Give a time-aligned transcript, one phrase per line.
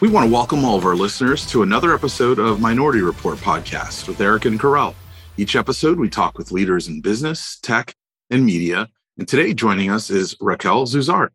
[0.00, 4.06] We want to welcome all of our listeners to another episode of Minority Report podcast
[4.06, 4.94] with Eric and Karel.
[5.36, 7.96] Each episode, we talk with leaders in business, tech,
[8.30, 8.88] and media.
[9.18, 11.30] And today, joining us is Raquel Zuzart,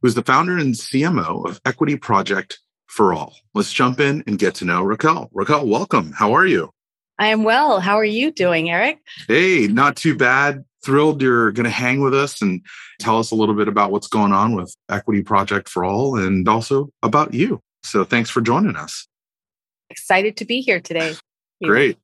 [0.00, 3.36] who's the founder and CMO of Equity Project for All.
[3.52, 5.28] Let's jump in and get to know Raquel.
[5.34, 6.12] Raquel, welcome.
[6.12, 6.70] How are you?
[7.18, 7.80] I am well.
[7.80, 8.98] How are you doing, Eric?
[9.28, 10.64] Hey, not too bad.
[10.82, 12.64] Thrilled you're going to hang with us and
[12.98, 16.48] tell us a little bit about what's going on with Equity Project for All and
[16.48, 17.60] also about you.
[17.86, 19.06] So thanks for joining us.
[19.90, 21.14] Excited to be here today.
[21.62, 21.98] Great.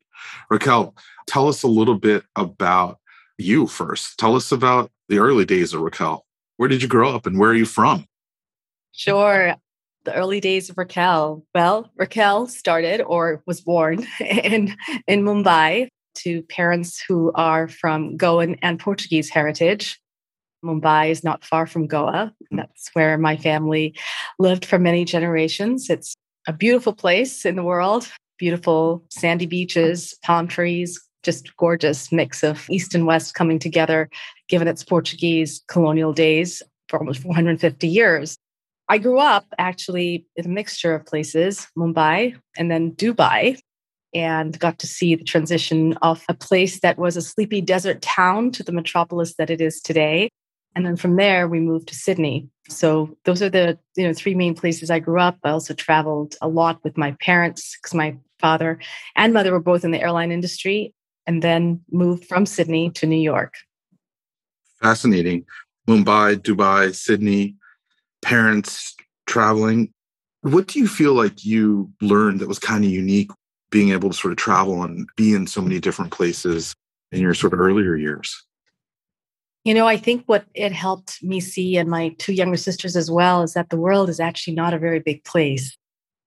[0.50, 0.94] Raquel,
[1.26, 2.98] tell us a little bit about
[3.38, 4.18] you first.
[4.18, 6.24] Tell us about the early days of Raquel.
[6.56, 8.06] Where did you grow up and where are you from?
[8.92, 9.56] Sure
[10.04, 11.44] the early days of Raquel?
[11.54, 14.76] Well, Raquel started or was born in,
[15.06, 19.98] in Mumbai to parents who are from Goan and Portuguese heritage.
[20.64, 22.32] Mumbai is not far from Goa.
[22.50, 22.56] Hmm.
[22.56, 23.94] That's where my family
[24.38, 25.90] lived for many generations.
[25.90, 26.14] It's
[26.46, 32.68] a beautiful place in the world, beautiful sandy beaches, palm trees, just gorgeous mix of
[32.68, 34.10] East and West coming together,
[34.48, 38.36] given its Portuguese colonial days for almost 450 years.
[38.88, 43.58] I grew up actually in a mixture of places, Mumbai and then Dubai,
[44.12, 48.50] and got to see the transition of a place that was a sleepy desert town
[48.50, 50.28] to the metropolis that it is today.
[50.74, 52.48] And then from there, we moved to Sydney.
[52.68, 55.38] So those are the you know three main places I grew up.
[55.44, 58.78] I also traveled a lot with my parents because my father
[59.16, 60.94] and mother were both in the airline industry,
[61.26, 63.54] and then moved from Sydney to New York.
[64.80, 65.44] Fascinating.
[65.88, 67.56] Mumbai, Dubai, Sydney
[68.22, 68.94] parents
[69.26, 69.92] traveling.
[70.42, 73.30] What do you feel like you learned that was kind of unique
[73.70, 76.74] being able to sort of travel and be in so many different places
[77.10, 78.44] in your sort of earlier years?
[79.64, 83.10] You know, I think what it helped me see and my two younger sisters as
[83.10, 85.76] well is that the world is actually not a very big place.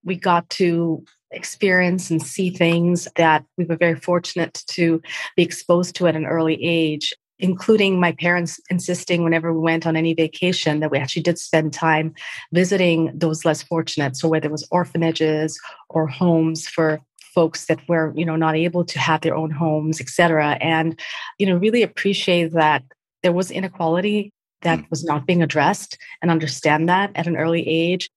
[0.03, 5.01] We got to experience and see things that we were very fortunate to
[5.35, 9.97] be exposed to at an early age including my parents insisting whenever we went on
[9.97, 12.13] any vacation that we actually did spend time
[12.53, 15.59] visiting those less fortunate so whether it was orphanages
[15.89, 19.99] or homes for folks that were you know not able to have their own homes
[19.99, 20.99] etc and
[21.37, 22.83] you know really appreciate that
[23.25, 24.31] there was inequality
[24.61, 24.89] that mm.
[24.91, 28.07] was not being addressed and understand that at an early age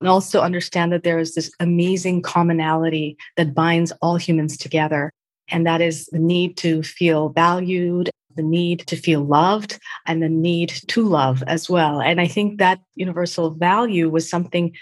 [0.00, 5.12] and also understand that there is this amazing commonality that binds all humans together
[5.52, 10.28] and that is the need to feel valued the need to feel loved and the
[10.28, 12.02] need to love as well.
[12.02, 14.76] And I think that universal value was something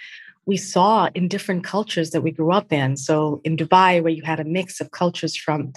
[0.44, 2.96] we saw in different cultures that we grew up in.
[2.96, 5.72] So in Dubai, where you had a mix of cultures from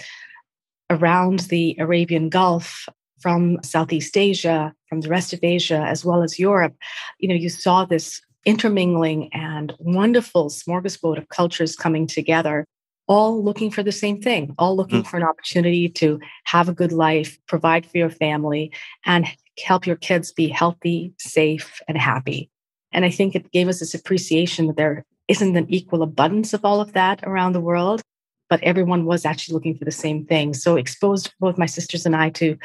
[0.90, 2.88] around the Arabian Gulf,
[3.20, 6.74] from Southeast Asia, from the rest of Asia, as well as Europe,
[7.18, 12.64] you know, you saw this intermingling and wonderful smorgasbord of cultures coming together
[13.08, 15.06] all looking for the same thing, all looking mm.
[15.06, 18.70] for an opportunity to have a good life, provide for your family,
[19.04, 19.26] and
[19.64, 22.50] help your kids be healthy, safe, and happy.
[22.92, 26.64] And I think it gave us this appreciation that there isn't an equal abundance of
[26.64, 28.02] all of that around the world,
[28.48, 30.54] but everyone was actually looking for the same thing.
[30.54, 32.56] So exposed both my sisters and I to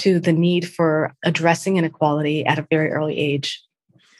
[0.00, 3.62] to the need for addressing inequality at a very early age.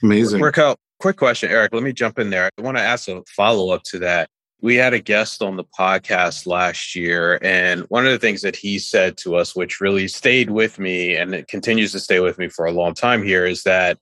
[0.03, 0.41] Amazing.
[0.41, 1.75] Raquel, quick question, Eric.
[1.75, 2.51] Let me jump in there.
[2.59, 4.31] I want to ask a follow up to that
[4.63, 8.57] we had a guest on the podcast last year and one of the things that
[8.57, 12.39] he said to us which really stayed with me and it continues to stay with
[12.39, 13.99] me for a long time here is that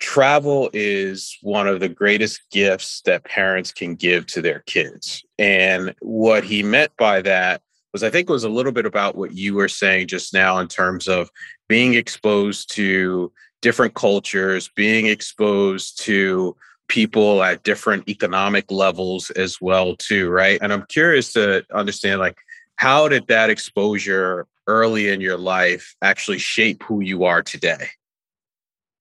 [0.00, 5.94] travel is one of the greatest gifts that parents can give to their kids and
[6.00, 7.62] what he meant by that
[7.94, 10.58] was i think it was a little bit about what you were saying just now
[10.58, 11.30] in terms of
[11.68, 13.32] being exposed to
[13.62, 16.54] different cultures being exposed to
[16.88, 20.58] people at different economic levels as well too right?
[20.60, 22.36] And i'm curious to understand like
[22.76, 27.88] how did that exposure early in your life actually shape who you are today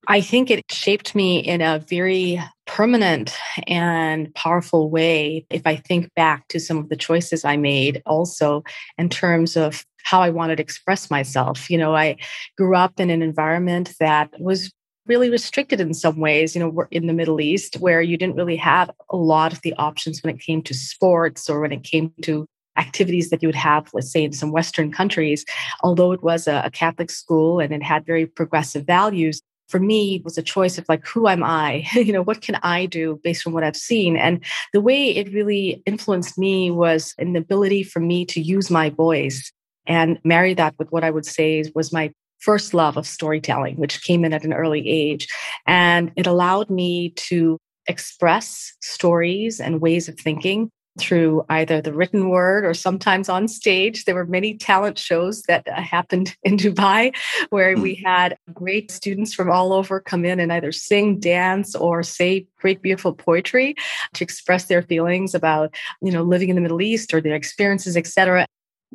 [0.07, 3.35] i think it shaped me in a very permanent
[3.67, 8.63] and powerful way if i think back to some of the choices i made also
[8.97, 11.69] in terms of how I wanted to express myself.
[11.69, 12.17] You know, I
[12.57, 14.71] grew up in an environment that was
[15.05, 16.55] really restricted in some ways.
[16.55, 19.61] You know, we're in the Middle East where you didn't really have a lot of
[19.61, 22.45] the options when it came to sports or when it came to
[22.77, 25.45] activities that you would have, let's say, in some Western countries.
[25.81, 29.41] Although it was a, a Catholic school and it had very progressive values,
[29.73, 32.85] for me was a choice of like who am i you know what can i
[32.85, 34.39] do based on what i've seen and
[34.71, 39.51] the way it really influenced me was an ability for me to use my voice
[39.87, 44.03] and marry that with what i would say was my first love of storytelling, which
[44.03, 45.27] came in at an early age.
[45.65, 50.69] And it allowed me to express stories and ways of thinking
[50.99, 54.05] through either the written word or sometimes on stage.
[54.05, 57.15] There were many talent shows that uh, happened in Dubai
[57.49, 58.05] where we hmm.
[58.05, 62.81] had great students from all over come in and either sing, dance, or say great,
[62.81, 63.75] beautiful poetry
[64.13, 67.97] to express their feelings about, you know, living in the Middle East or their experiences,
[67.97, 68.45] etc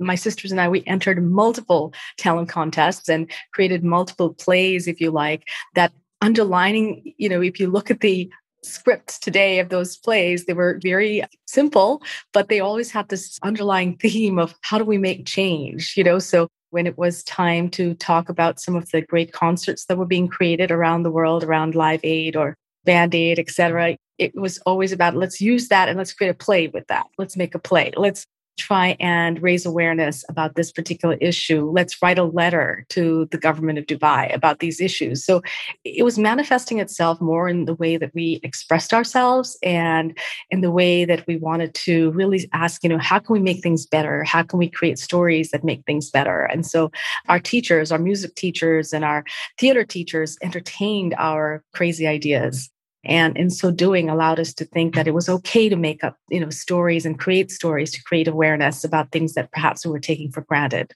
[0.01, 5.11] my sisters and I, we entered multiple talent contests and created multiple plays, if you
[5.11, 8.31] like, that underlining, you know, if you look at the
[8.63, 12.03] scripts today of those plays, they were very simple,
[12.33, 16.19] but they always had this underlying theme of how do we make change, you know?
[16.19, 20.07] So when it was time to talk about some of the great concerts that were
[20.07, 24.59] being created around the world, around Live Aid or Band Aid, et cetera, it was
[24.59, 27.07] always about let's use that and let's create a play with that.
[27.17, 27.93] Let's make a play.
[27.97, 28.27] Let's
[28.59, 31.71] try and raise awareness about this particular issue.
[31.71, 35.25] Let's write a letter to the government of Dubai about these issues.
[35.25, 35.43] So
[35.85, 40.19] it was manifesting itself more in the way that we expressed ourselves and
[40.51, 43.63] in the way that we wanted to really ask, you know, how can we make
[43.63, 44.25] things better?
[44.25, 46.43] How can we create stories that make things better?
[46.45, 46.91] And so
[47.29, 49.25] our teachers, our music teachers, and our
[49.59, 52.71] theater teachers entertained our crazy ideas
[53.05, 56.17] and in so doing allowed us to think that it was okay to make up
[56.31, 60.01] you know stories and create stories to create awareness about things that perhaps we were
[60.01, 60.93] taking for granted.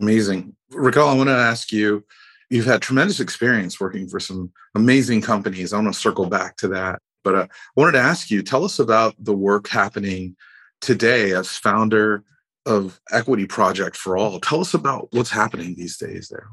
[0.00, 0.56] Amazing.
[0.70, 2.04] Raquel i want to ask you
[2.48, 5.72] you've had tremendous experience working for some amazing companies.
[5.72, 8.64] I want to circle back to that but uh, i wanted to ask you tell
[8.64, 10.36] us about the work happening
[10.80, 12.24] today as founder
[12.66, 14.38] of equity project for all.
[14.38, 16.48] Tell us about what's happening these days there.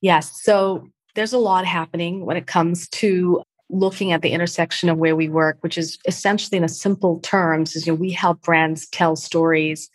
[0.00, 4.98] Yes so there's a lot happening when it comes to looking at the intersection of
[4.98, 8.40] where we work, which is essentially in a simple terms, is you know, we help
[8.42, 9.90] brands tell stories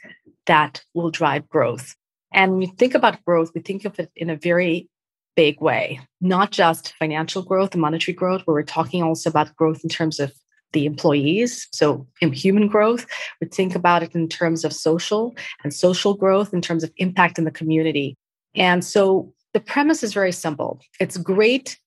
[0.46, 1.96] that will drive growth.
[2.34, 4.90] And when we think about growth, we think of it in a very
[5.36, 9.90] big way, not just financial growth and monetary growth, we're talking also about growth in
[9.90, 10.32] terms of
[10.74, 11.68] the employees.
[11.72, 13.06] So in human growth,
[13.40, 17.38] we think about it in terms of social and social growth in terms of impact
[17.38, 18.16] in the community.
[18.56, 21.78] And so the premise is very simple it's great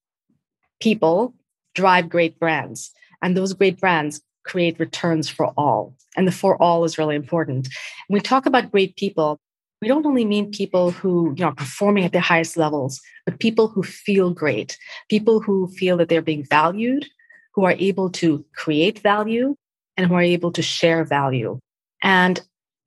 [0.80, 1.34] people
[1.76, 2.90] drive great brands,
[3.22, 5.94] and those great brands create returns for all.
[6.16, 7.68] And the for all is really important.
[8.08, 9.38] When we talk about great people,
[9.82, 13.38] we don't only mean people who you know are performing at their highest levels, but
[13.38, 14.76] people who feel great,
[15.10, 17.06] people who feel that they're being valued,
[17.54, 19.54] who are able to create value,
[19.96, 21.58] and who are able to share value.
[22.02, 22.40] And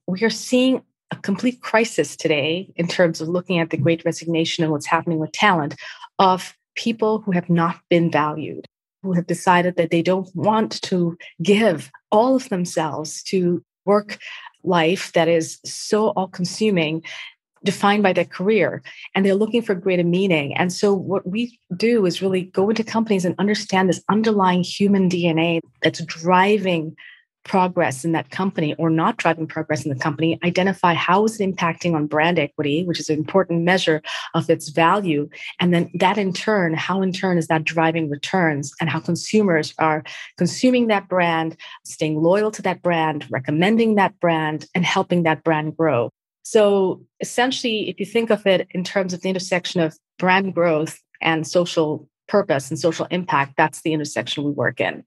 [0.07, 3.83] we are seeing a complete crisis today in terms of looking at the mm.
[3.83, 5.75] great resignation and what's happening with talent
[6.19, 8.65] of people who have not been valued,
[9.03, 14.19] who have decided that they don't want to give all of themselves to work
[14.63, 17.01] life that is so all consuming
[17.63, 18.81] defined by their career
[19.13, 20.55] and they're looking for greater meaning.
[20.55, 25.09] And so what we do is really go into companies and understand this underlying human
[25.09, 26.95] dna that's driving
[27.43, 31.55] progress in that company or not driving progress in the company, identify how is it
[31.55, 34.01] impacting on brand equity, which is an important measure
[34.33, 35.29] of its value.
[35.59, 39.73] And then that in turn, how in turn is that driving returns and how consumers
[39.79, 40.03] are
[40.37, 41.55] consuming that brand,
[41.85, 46.09] staying loyal to that brand, recommending that brand, and helping that brand grow.
[46.43, 50.99] So essentially, if you think of it in terms of the intersection of brand growth
[51.21, 55.03] and social purpose and social impact, that's the intersection we work in.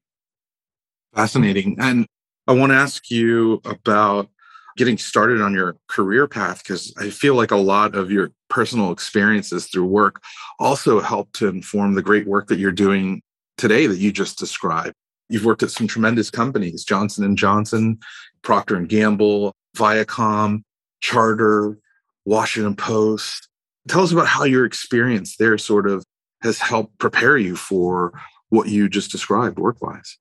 [1.14, 1.76] Fascinating.
[1.78, 2.06] And
[2.46, 4.28] I want to ask you about
[4.76, 8.90] getting started on your career path because I feel like a lot of your personal
[8.90, 10.22] experiences through work
[10.58, 13.22] also help to inform the great work that you're doing
[13.58, 14.94] today that you just described.
[15.28, 17.98] You've worked at some tremendous companies, Johnson and Johnson,
[18.42, 20.62] Procter and Gamble, Viacom,
[21.00, 21.78] Charter,
[22.24, 23.48] Washington Post.
[23.88, 26.04] Tell us about how your experience there sort of
[26.42, 28.12] has helped prepare you for
[28.48, 30.18] what you just described work-wise.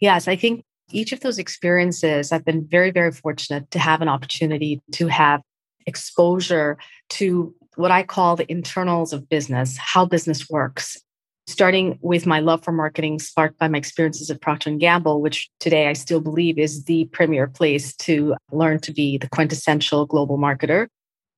[0.00, 0.64] Yes, I think
[0.94, 5.42] each of those experiences, I've been very, very fortunate to have an opportunity to have
[5.86, 6.78] exposure
[7.10, 10.96] to what I call the internals of business, how business works.
[11.46, 15.50] Starting with my love for marketing, sparked by my experiences at Procter & Gamble, which
[15.60, 20.38] today I still believe is the premier place to learn to be the quintessential global
[20.38, 20.86] marketer,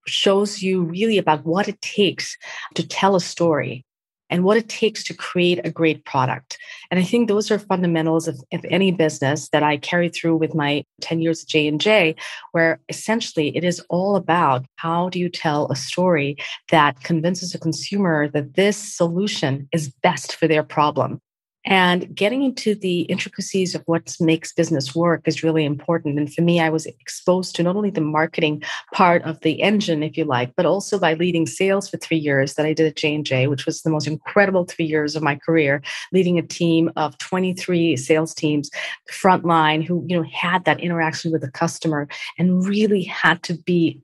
[0.06, 2.36] shows you really about what it takes
[2.74, 3.85] to tell a story
[4.30, 6.58] and what it takes to create a great product.
[6.90, 10.54] And I think those are fundamentals of, of any business that I carry through with
[10.54, 12.16] my 10 years at J&J,
[12.52, 16.36] where essentially it is all about how do you tell a story
[16.70, 21.20] that convinces a consumer that this solution is best for their problem.
[21.66, 26.18] And getting into the intricacies of what makes business work is really important.
[26.18, 28.62] And for me, I was exposed to not only the marketing
[28.94, 32.54] part of the engine, if you like, but also by leading sales for three years
[32.54, 35.82] that I did at J&J, which was the most incredible three years of my career,
[36.12, 38.70] leading a team of 23 sales teams,
[39.10, 42.08] frontline, who, you know, had that interaction with the customer
[42.38, 44.00] and really had to be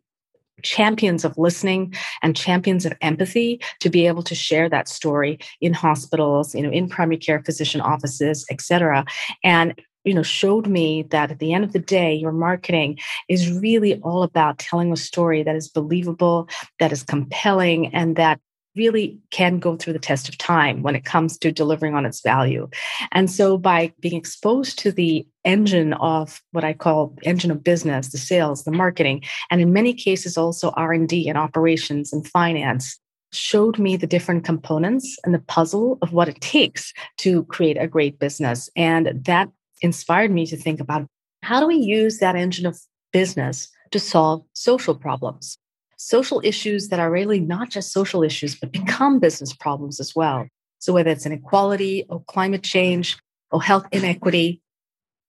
[0.62, 5.73] champions of listening and champions of empathy to be able to share that story in
[5.73, 9.04] hospitals you know in primary care physician offices et cetera.
[9.42, 13.50] And you know showed me that at the end of the day your marketing is
[13.50, 16.49] really all about telling a story that is believable
[16.80, 18.40] that is compelling and that
[18.76, 22.21] really can go through the test of time when it comes to delivering on its
[22.21, 22.69] value.
[23.12, 28.09] And so by being exposed to the engine of what I call engine of business,
[28.09, 32.99] the sales, the marketing, and in many cases also R&D and operations and finance
[33.33, 37.87] showed me the different components and the puzzle of what it takes to create a
[37.87, 38.69] great business.
[38.76, 39.49] And that
[39.81, 41.07] inspired me to think about
[41.43, 42.79] how do we use that engine of
[43.12, 45.59] business to solve social problems?
[46.02, 50.47] Social issues that are really not just social issues, but become business problems as well.
[50.78, 53.16] So whether it's inequality or climate change
[53.50, 54.61] or health inequity,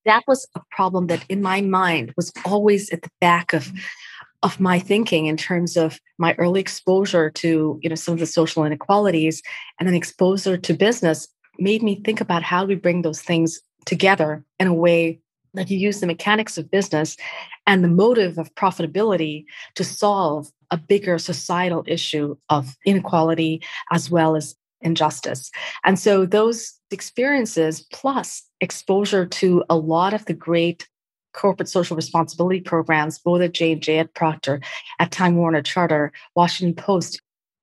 [0.04, 3.70] that was a problem that in my mind was always at the back of
[4.42, 8.26] of my thinking in terms of my early exposure to you know some of the
[8.26, 9.42] social inequalities
[9.78, 11.28] and then exposure to business
[11.58, 15.18] made me think about how we bring those things together in a way
[15.54, 17.16] that you use the mechanics of business
[17.66, 19.44] and the motive of profitability
[19.74, 25.50] to solve a bigger societal issue of inequality as well as injustice.
[25.84, 30.88] And so those experiences plus exposure to a lot of the great
[31.32, 34.60] corporate social responsibility programs, both at J&J, at Procter,
[35.00, 37.20] at Time Warner Charter, Washington Post,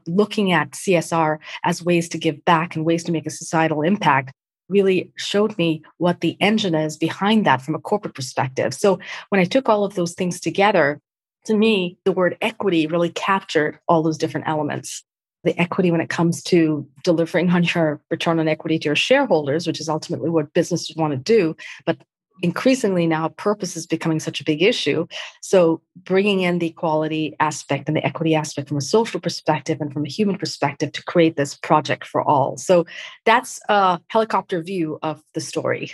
[0.08, 4.34] looking at CSR as ways to give back and ways to make a societal impact
[4.72, 8.74] really showed me what the engine is behind that from a corporate perspective.
[8.74, 9.00] So
[9.30, 11.00] when I took all of those things together,
[11.46, 15.04] to me, the word equity really captured all those different elements.
[15.44, 19.66] The equity when it comes to delivering on your return on equity to your shareholders,
[19.66, 21.56] which is ultimately what businesses want to do.
[21.86, 21.98] But
[22.42, 25.08] increasingly now, purpose is becoming such a big issue.
[25.42, 29.92] So, bringing in the equality aspect and the equity aspect from a social perspective and
[29.92, 32.58] from a human perspective to create this project for all.
[32.58, 32.86] So,
[33.26, 35.94] that's a helicopter view of the story.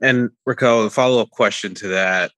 [0.00, 2.30] And Raquel, a follow up question to that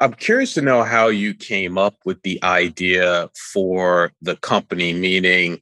[0.00, 5.60] I'm curious to know how you came up with the idea for the company, meaning,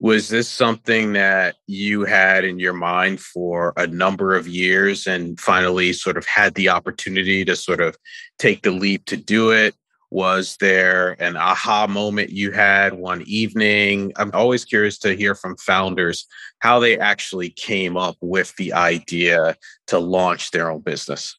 [0.00, 5.38] was this something that you had in your mind for a number of years and
[5.40, 7.96] finally sort of had the opportunity to sort of
[8.38, 9.74] take the leap to do it?
[10.10, 14.12] Was there an aha moment you had one evening?
[14.16, 16.26] I'm always curious to hear from founders
[16.60, 19.56] how they actually came up with the idea
[19.88, 21.36] to launch their own business.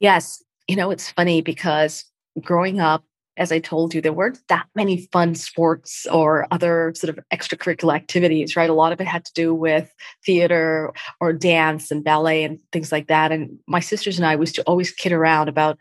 [0.00, 2.04] Yes, you know, it's funny because
[2.40, 3.04] growing up,
[3.36, 7.94] as I told you, there weren't that many fun sports or other sort of extracurricular
[7.94, 8.68] activities, right?
[8.68, 9.92] A lot of it had to do with
[10.24, 13.32] theater or dance and ballet and things like that.
[13.32, 15.80] And my sisters and I used to always kid around about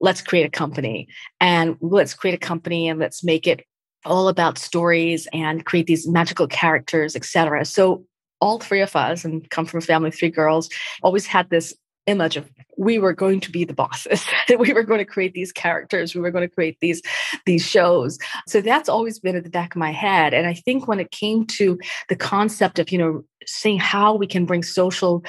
[0.00, 1.08] let's create a company
[1.40, 3.64] and let's create a company and let's make it
[4.04, 7.64] all about stories and create these magical characters, etc.
[7.64, 8.04] So
[8.40, 10.68] all three of us and come from a family of three girls
[11.02, 11.74] always had this
[12.06, 12.48] image of
[12.78, 14.24] we were going to be the bosses.
[14.58, 16.14] We were going to create these characters.
[16.14, 17.02] We were going to create these
[17.46, 18.18] these shows.
[18.46, 20.34] So that's always been at the back of my head.
[20.34, 24.26] And i think when it came to the concept of you know seeing how we
[24.26, 25.24] can bring social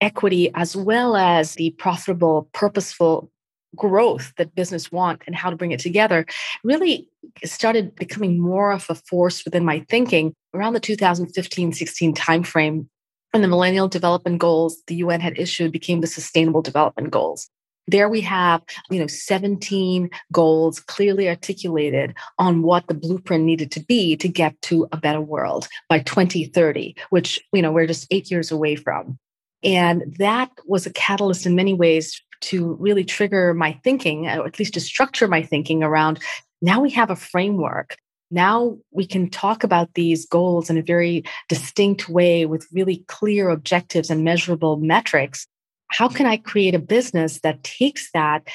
[0.00, 3.30] equity as well as the profitable purposeful
[3.74, 6.26] growth that business want and how to bring it together
[6.62, 7.08] really
[7.44, 12.86] started becoming more of a force within my thinking around the 2015-16 timeframe
[13.32, 17.48] and the Millennial Development Goals the UN had issued became the Sustainable Development Goals.
[17.88, 23.80] There we have, you know, 17 goals clearly articulated on what the blueprint needed to
[23.80, 28.30] be to get to a better world by 2030, which, you know, we're just eight
[28.30, 29.18] years away from.
[29.64, 34.58] And that was a catalyst in many ways to really trigger my thinking, or at
[34.58, 36.20] least to structure my thinking around
[36.62, 37.96] now we have a framework
[38.32, 43.50] now we can talk about these goals in a very distinct way with really clear
[43.50, 45.46] objectives and measurable metrics.
[45.88, 48.48] How can I create a business that takes that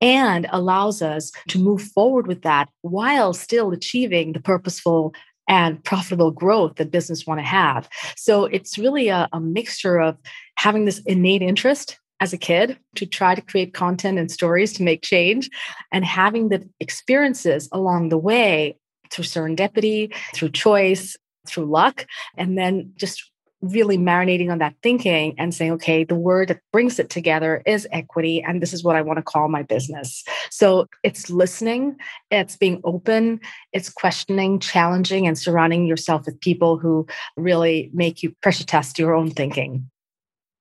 [0.00, 5.14] and allows us to move forward with that while still achieving the purposeful
[5.48, 7.88] and profitable growth that business want to have.
[8.16, 10.16] So it's really a, a, mixture of
[10.56, 14.82] having this innate interest as a kid to try to create content and stories to
[14.82, 15.50] make change
[15.92, 18.76] and having the experiences along the way
[19.10, 22.06] through serendipity, through choice, through luck,
[22.36, 23.30] and then just
[23.72, 27.88] really marinating on that thinking and saying, okay, the word that brings it together is
[27.90, 28.42] equity.
[28.42, 30.22] And this is what I want to call my business.
[30.50, 31.96] So it's listening,
[32.30, 33.40] it's being open,
[33.72, 37.06] it's questioning, challenging, and surrounding yourself with people who
[37.36, 39.90] really make you pressure test your own thinking.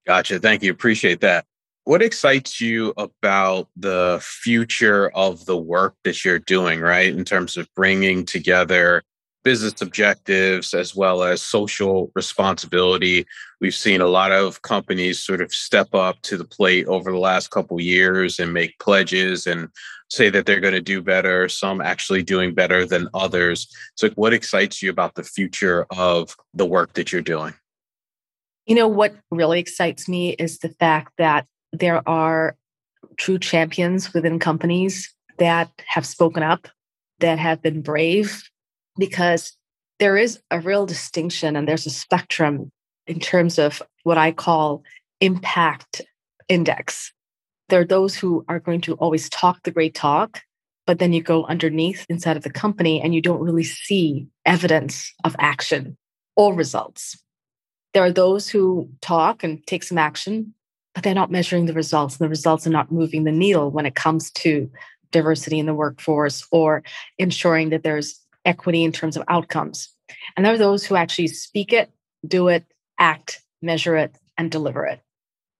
[0.05, 0.39] Gotcha.
[0.39, 0.71] Thank you.
[0.71, 1.45] Appreciate that.
[1.85, 7.13] What excites you about the future of the work that you're doing, right?
[7.13, 9.03] In terms of bringing together
[9.43, 13.25] business objectives as well as social responsibility.
[13.59, 17.19] We've seen a lot of companies sort of step up to the plate over the
[17.19, 19.67] last couple years and make pledges and
[20.09, 23.67] say that they're going to do better, some actually doing better than others.
[23.95, 27.53] So what excites you about the future of the work that you're doing?
[28.65, 32.55] You know what really excites me is the fact that there are
[33.17, 36.67] true champions within companies that have spoken up,
[37.19, 38.43] that have been brave,
[38.97, 39.57] because
[39.99, 42.71] there is a real distinction and there's a spectrum
[43.07, 44.83] in terms of what I call
[45.19, 46.01] impact
[46.47, 47.11] index.
[47.69, 50.41] There are those who are going to always talk the great talk,
[50.85, 55.11] but then you go underneath inside of the company and you don't really see evidence
[55.23, 55.97] of action
[56.35, 57.17] or results.
[57.93, 60.53] There are those who talk and take some action,
[60.93, 63.85] but they're not measuring the results, and the results are not moving the needle when
[63.85, 64.69] it comes to
[65.11, 66.83] diversity in the workforce or
[67.17, 69.89] ensuring that there's equity in terms of outcomes.
[70.35, 71.89] And there are those who actually speak it,
[72.27, 72.65] do it,
[72.99, 74.99] act, measure it, and deliver it.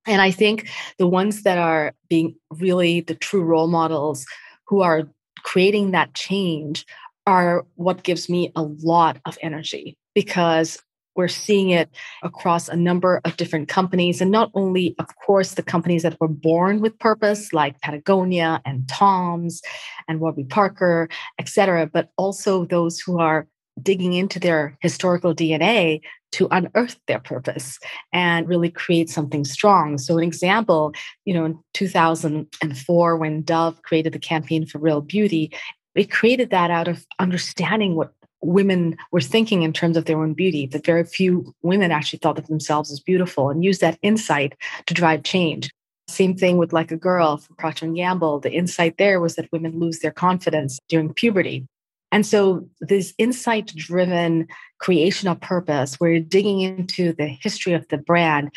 [0.05, 4.25] And I think the ones that are being really the true role models
[4.67, 5.03] who are
[5.43, 6.85] creating that change
[7.25, 10.81] are what gives me a lot of energy because
[11.15, 11.89] we're seeing it
[12.23, 16.27] across a number of different companies and not only of course the companies that were
[16.27, 19.61] born with purpose like patagonia and toms
[20.07, 23.47] and warby parker et cetera but also those who are
[23.81, 25.99] digging into their historical dna
[26.33, 27.77] to unearth their purpose
[28.11, 29.99] and really create something strong.
[29.99, 30.93] So an example
[31.25, 35.53] you know in 2004 when dove created the campaign for real beauty
[35.95, 40.33] it created that out of understanding what women were thinking in terms of their own
[40.33, 44.55] beauty, that very few women actually thought of themselves as beautiful and used that insight
[44.85, 45.71] to drive change.
[46.07, 48.39] Same thing with like a girl from Procter Gamble.
[48.39, 51.65] The insight there was that women lose their confidence during puberty.
[52.11, 54.47] And so this insight driven
[54.79, 58.51] creation of purpose, where you're digging into the history of the brand,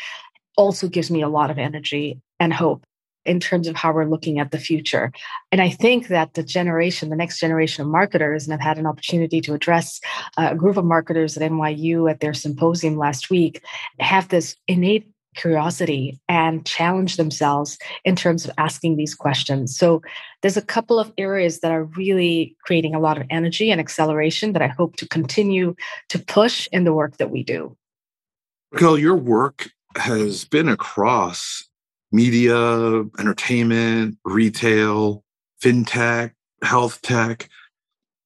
[0.57, 2.85] also gives me a lot of energy and hope
[3.27, 5.11] in terms of how we're looking at the future.
[5.51, 8.87] And I think that the generation, the next generation of marketers, and I've had an
[8.87, 9.99] opportunity to address
[10.37, 13.61] uh, a group of marketers at NYU at their symposium last week,
[13.99, 19.77] have this innate curiosity and challenge themselves in terms of asking these questions.
[19.77, 20.01] So
[20.41, 24.53] there's a couple of areas that are really creating a lot of energy and acceleration
[24.53, 25.75] that I hope to continue
[26.09, 27.77] to push in the work that we do.
[28.71, 31.66] Raquel, your work has been across
[32.11, 35.23] media, entertainment, retail,
[35.61, 36.31] fintech,
[36.63, 37.49] health tech.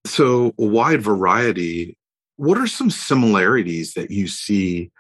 [0.06, 1.98] So, a wide variety.
[2.38, 4.92] What are some similarities that you see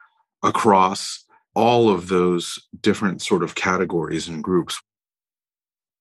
[0.44, 4.80] across all of those different sort of categories and groups?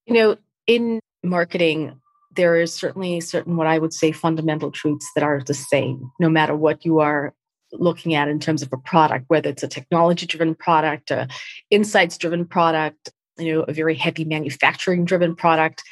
[0.05, 1.99] You know, in marketing,
[2.35, 6.29] there is certainly certain what I would say fundamental truths that are the same, no
[6.29, 7.33] matter what you are
[7.73, 11.27] looking at in terms of a product, whether it's a technology driven product, a
[11.69, 15.83] insights driven product, you know, a very heavy manufacturing driven product.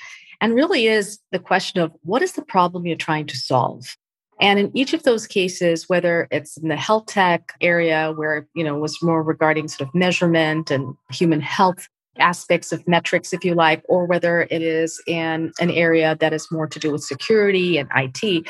[0.42, 3.98] And really is the question of what is the problem you're trying to solve?
[4.42, 8.64] And in each of those cases, whether it's in the health tech area where, you
[8.64, 11.88] know, was more regarding sort of measurement and human health
[12.18, 16.52] aspects of metrics, if you like, or whether it is in an area that is
[16.52, 18.48] more to do with security and IT,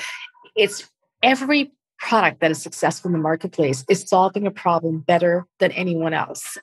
[0.56, 0.90] it's
[1.24, 6.14] every product that is successful in the marketplace is solving a problem better than anyone
[6.14, 6.58] else.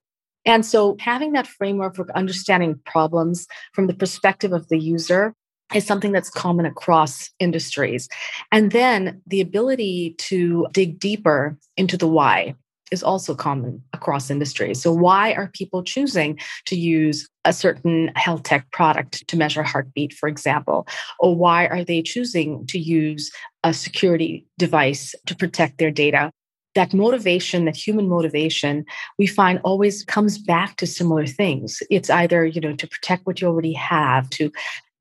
[0.44, 5.35] And so having that framework for understanding problems from the perspective of the user
[5.75, 8.09] is something that's common across industries.
[8.53, 12.55] And then the ability to dig deeper into the why
[12.92, 14.81] is also common across industries.
[14.81, 20.12] So, why are people choosing to use a certain health tech product to measure heartbeat,
[20.12, 20.87] for example?
[21.18, 23.31] Or why are they choosing to use
[23.64, 26.31] a security device to protect their data?
[26.75, 28.85] That motivation, that human motivation,
[29.18, 31.83] we find always comes back to similar things.
[31.90, 34.53] It's either, you know, to protect what you already have, to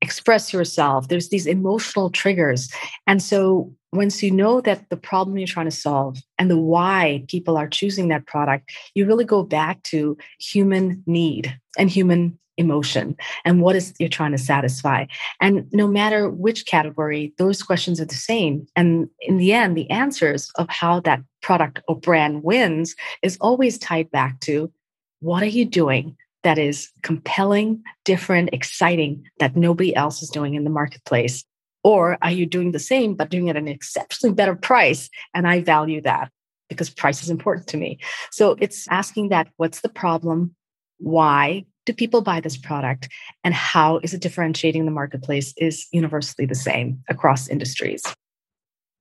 [0.02, 1.08] express yourself.
[1.08, 2.70] There's these emotional triggers.
[3.06, 7.24] And so once you know that the problem you're trying to solve and the why
[7.28, 13.16] people are choosing that product, you really go back to human need and human emotion
[13.44, 15.04] and what is you're trying to satisfy
[15.42, 19.90] and no matter which category those questions are the same and in the end the
[19.90, 24.72] answers of how that product or brand wins is always tied back to
[25.20, 30.62] what are you doing that is compelling, different, exciting that nobody else is doing in
[30.62, 31.44] the marketplace?
[31.82, 35.10] Or are you doing the same, but doing it at an exceptionally better price?
[35.34, 36.30] And I value that
[36.68, 37.98] because price is important to me.
[38.30, 40.54] So it's asking that what's the problem?
[40.98, 43.08] Why do people buy this product?
[43.42, 48.04] And how is it differentiating the marketplace is universally the same across industries.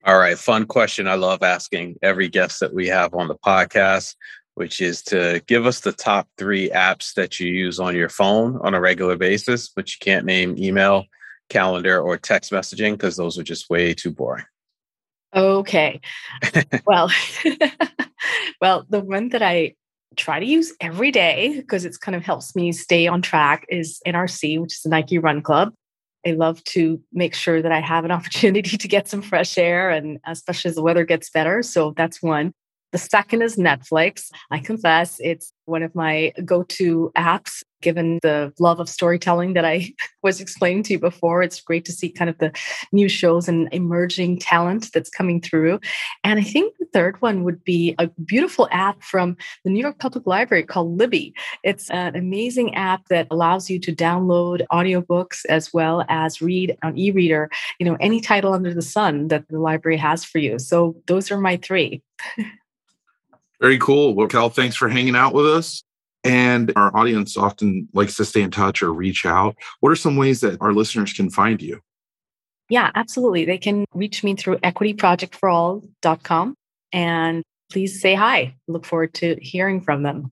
[0.04, 1.08] All right, fun question.
[1.08, 4.16] I love asking every guest that we have on the podcast
[4.56, 8.58] which is to give us the top three apps that you use on your phone
[8.62, 11.06] on a regular basis, but you can't name email,
[11.50, 14.46] calendar, or text messaging because those are just way too boring.
[15.36, 16.00] Okay.
[16.88, 17.12] well,
[18.62, 19.76] well, the one that I
[20.16, 24.02] try to use every day because it's kind of helps me stay on track is
[24.08, 25.74] NRC, which is the Nike Run Club.
[26.26, 29.90] I love to make sure that I have an opportunity to get some fresh air
[29.90, 31.62] and especially as the weather gets better.
[31.62, 32.54] So that's one.
[32.96, 34.30] The second is Netflix.
[34.52, 39.66] I confess it's one of my go to apps, given the love of storytelling that
[39.66, 39.92] I
[40.24, 41.44] was explaining to you before.
[41.44, 42.54] It's great to see kind of the
[42.94, 45.82] new shows and emerging talent that's coming through.
[46.24, 50.00] And I think the third one would be a beautiful app from the New York
[50.00, 51.34] Public Library called Libby.
[51.66, 56.98] It's an amazing app that allows you to download audiobooks as well as read on
[56.98, 60.60] e reader, you know, any title under the sun that the library has for you.
[60.60, 62.02] So those are my three.
[63.62, 64.16] Very cool.
[64.16, 65.84] Well, Cal, thanks for hanging out with us.
[66.24, 69.56] And our audience often likes to stay in touch or reach out.
[69.80, 71.82] What are some ways that our listeners can find you?
[72.68, 73.46] Yeah, absolutely.
[73.46, 76.56] They can reach me through equityprojectforall.com
[76.92, 78.56] and please say hi.
[78.68, 80.32] Look forward to hearing from them.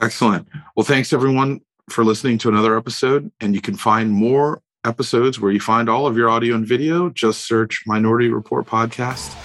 [0.00, 0.48] Excellent.
[0.76, 1.60] Well, thanks everyone
[1.90, 3.30] for listening to another episode.
[3.40, 7.08] And you can find more episodes where you find all of your audio and video.
[7.10, 9.36] Just search Minority Report Podcast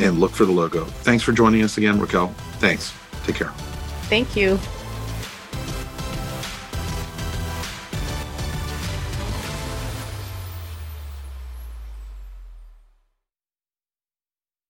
[0.00, 0.84] and look for the logo.
[0.84, 2.28] Thanks for joining us again, Raquel.
[2.58, 2.92] Thanks.
[3.24, 3.52] Take care.
[4.08, 4.58] Thank you.